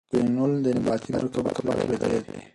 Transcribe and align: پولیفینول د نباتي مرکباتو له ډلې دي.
پولیفینول 0.09 0.51
د 0.65 0.67
نباتي 0.77 1.09
مرکباتو 1.15 1.61
له 1.87 1.95
ډلې 2.01 2.19
دي. 2.25 2.39